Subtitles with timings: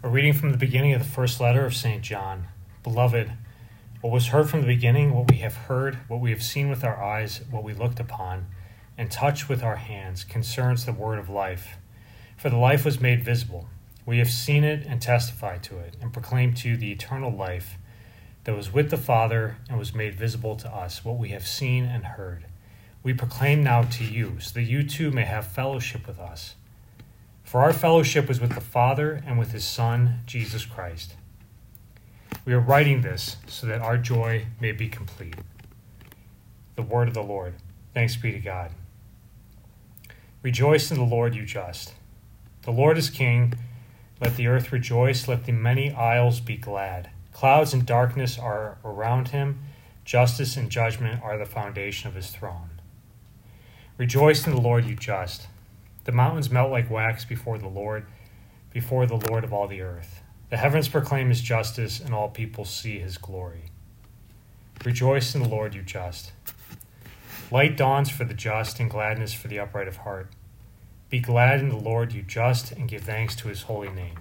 [0.00, 2.04] A reading from the beginning of the first letter of St.
[2.04, 2.46] John.
[2.84, 3.32] Beloved,
[4.00, 6.84] what was heard from the beginning, what we have heard, what we have seen with
[6.84, 8.46] our eyes, what we looked upon,
[8.96, 11.78] and touched with our hands, concerns the word of life.
[12.36, 13.68] For the life was made visible.
[14.06, 17.76] We have seen it and testified to it, and proclaimed to you the eternal life
[18.44, 21.84] that was with the Father and was made visible to us, what we have seen
[21.84, 22.44] and heard.
[23.02, 26.54] We proclaim now to you, so that you too may have fellowship with us.
[27.48, 31.14] For our fellowship is with the Father and with his Son, Jesus Christ.
[32.44, 35.34] We are writing this so that our joy may be complete.
[36.76, 37.54] The word of the Lord.
[37.94, 38.72] Thanks be to God.
[40.42, 41.94] Rejoice in the Lord, you just.
[42.64, 43.54] The Lord is king.
[44.20, 45.26] Let the earth rejoice.
[45.26, 47.08] Let the many isles be glad.
[47.32, 49.62] Clouds and darkness are around him.
[50.04, 52.82] Justice and judgment are the foundation of his throne.
[53.96, 55.46] Rejoice in the Lord, you just.
[56.08, 58.06] The mountains melt like wax before the Lord,
[58.72, 60.22] before the Lord of all the earth.
[60.48, 63.64] The heavens proclaim his justice, and all people see his glory.
[64.86, 66.32] Rejoice in the Lord, you just.
[67.50, 70.30] Light dawns for the just, and gladness for the upright of heart.
[71.10, 74.16] Be glad in the Lord, you just, and give thanks to his holy name.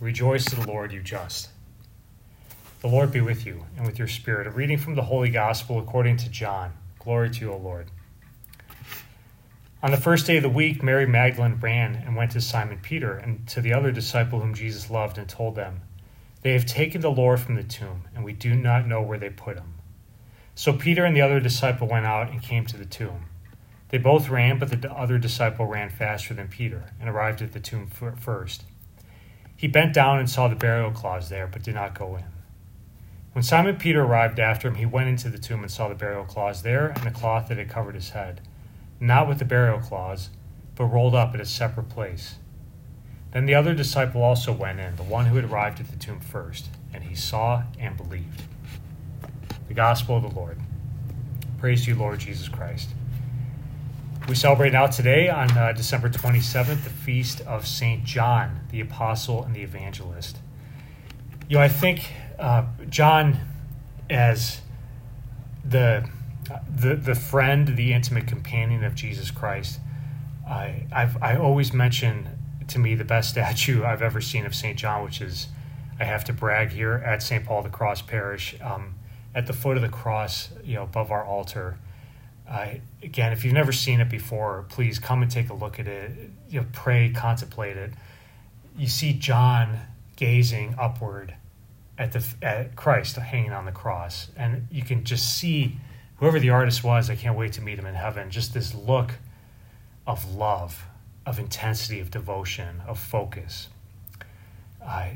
[0.00, 1.50] Rejoice in the Lord, you just.
[2.80, 4.48] The Lord be with you, and with your spirit.
[4.48, 6.72] A reading from the Holy Gospel according to John.
[6.98, 7.92] Glory to you, O Lord.
[9.86, 13.16] On the first day of the week, Mary Magdalene ran and went to Simon Peter
[13.18, 15.82] and to the other disciple whom Jesus loved and told them,
[16.42, 19.30] They have taken the Lord from the tomb, and we do not know where they
[19.30, 19.74] put him.
[20.56, 23.26] So Peter and the other disciple went out and came to the tomb.
[23.90, 27.60] They both ran, but the other disciple ran faster than Peter and arrived at the
[27.60, 28.64] tomb first.
[29.56, 32.24] He bent down and saw the burial cloths there, but did not go in.
[33.34, 36.24] When Simon Peter arrived after him, he went into the tomb and saw the burial
[36.24, 38.40] cloths there and the cloth that had covered his head
[39.00, 40.30] not with the burial cloths,
[40.74, 42.36] but rolled up at a separate place.
[43.32, 46.20] Then the other disciple also went in, the one who had arrived at the tomb
[46.20, 48.42] first, and he saw and believed.
[49.68, 50.58] The Gospel of the Lord.
[51.58, 52.90] Praise you, Lord Jesus Christ.
[54.28, 58.04] We celebrate now today on uh, December 27th the feast of St.
[58.04, 60.38] John, the Apostle and the Evangelist.
[61.48, 63.38] You know, I think uh, John,
[64.10, 64.60] as
[65.64, 66.08] the
[66.68, 69.80] the the friend, the intimate companion of Jesus Christ.
[70.48, 72.28] I I've I always mention
[72.68, 75.48] to me the best statue I've ever seen of Saint John, which is
[75.98, 77.44] I have to brag here at St.
[77.44, 78.94] Paul the Cross Parish, um,
[79.34, 81.78] at the foot of the cross, you know, above our altar.
[83.02, 86.12] Again, if you've never seen it before, please come and take a look at it.
[86.48, 87.92] You know, pray, contemplate it.
[88.76, 89.80] You see John
[90.16, 91.34] gazing upward
[91.98, 95.78] at the at Christ hanging on the cross, and you can just see
[96.16, 98.30] whoever the artist was, I can't wait to meet him in heaven.
[98.30, 99.12] Just this look
[100.06, 100.84] of love,
[101.24, 103.68] of intensity, of devotion, of focus.
[104.84, 105.08] Uh,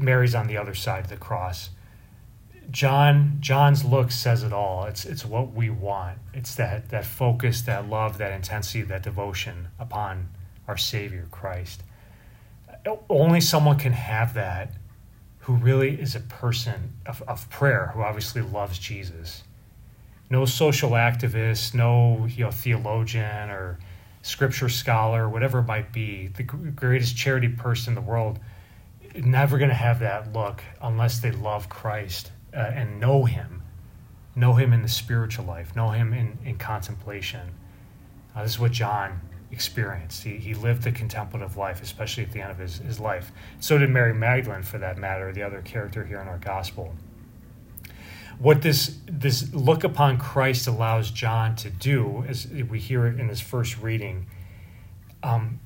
[0.00, 1.70] Mary's on the other side of the cross.
[2.70, 4.84] John John's look says it all.
[4.84, 6.18] It's it's what we want.
[6.32, 10.28] It's that that focus, that love, that intensity, that devotion upon
[10.68, 11.82] our Savior Christ.
[13.08, 14.72] Only someone can have that
[15.40, 19.42] who really is a person of, of prayer, who obviously loves Jesus
[20.30, 23.78] no social activist, no you know theologian or
[24.22, 28.38] scripture scholar, whatever it might be, the greatest charity person in the world,
[29.16, 33.62] never going to have that look unless they love Christ uh, and know Him,
[34.36, 37.50] know Him in the spiritual life, know Him in, in contemplation.
[38.36, 39.20] Uh, this is what John
[39.50, 40.22] experienced.
[40.22, 43.32] He, he lived the contemplative life, especially at the end of his, his life.
[43.58, 46.94] So did Mary Magdalene, for that matter, the other character here in our gospel
[48.40, 53.28] what this this look upon Christ allows John to do, as we hear it in
[53.28, 54.26] his first reading,
[55.22, 55.60] um,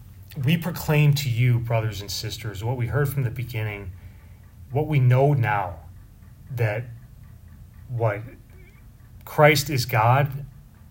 [0.45, 3.93] we proclaim to you, brothers and sisters, what we heard from the beginning,
[4.73, 5.77] what we know now,
[6.51, 6.85] that
[7.89, 8.23] what
[9.25, 10.45] Christ is God,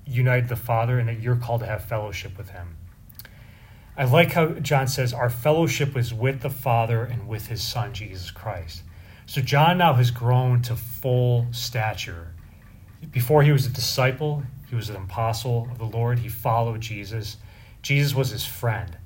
[0.05, 2.77] united the Father, and that you're called to have fellowship with Him.
[3.97, 7.93] I like how John says our fellowship is with the Father and with His Son
[7.93, 8.83] Jesus Christ.
[9.25, 12.33] So John now has grown to full stature.
[13.11, 16.19] Before he was a disciple, he was an apostle of the Lord.
[16.19, 17.37] He followed Jesus.
[17.81, 18.97] Jesus was his friend.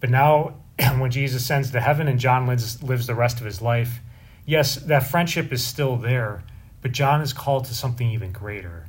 [0.00, 0.56] But now,
[0.98, 4.00] when Jesus ascends to heaven and John lives, lives the rest of his life,
[4.44, 6.44] yes, that friendship is still there,
[6.82, 8.86] but John is called to something even greater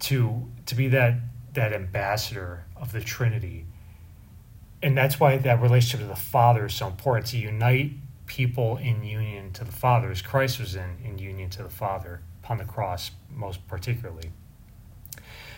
[0.00, 1.16] to, to be that,
[1.54, 3.66] that ambassador of the Trinity.
[4.82, 7.92] And that's why that relationship to the Father is so important to unite
[8.32, 12.22] people in union to the Father, as Christ was in, in union to the Father
[12.42, 14.32] upon the cross, most particularly.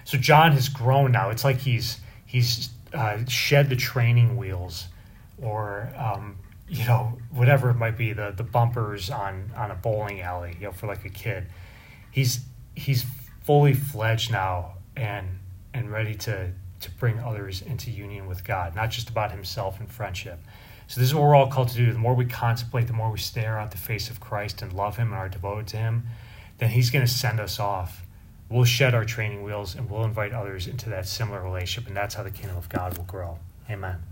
[0.03, 1.31] So John has grown now.
[1.31, 4.89] It's like he's he's uh, shed the training wheels,
[5.41, 6.37] or um,
[6.69, 10.67] you know, whatever it might be, the the bumpers on on a bowling alley, you
[10.67, 11.47] know, for like a kid.
[12.11, 12.41] He's
[12.75, 13.07] he's
[13.45, 15.39] fully fledged now and
[15.73, 16.51] and ready to
[16.81, 20.41] to bring others into union with God, not just about himself and friendship.
[20.87, 21.93] So this is what we're all called to do.
[21.93, 24.97] The more we contemplate, the more we stare at the face of Christ and love
[24.97, 26.05] him and are devoted to him,
[26.59, 28.03] then he's going to send us off.
[28.49, 32.15] We'll shed our training wheels and we'll invite others into that similar relationship, and that's
[32.15, 33.39] how the kingdom of God will grow.
[33.71, 34.03] Amen.